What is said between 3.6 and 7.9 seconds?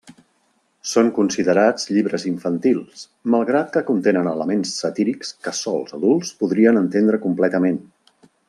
que contenen elements satírics que sols adults podrien entendre completament.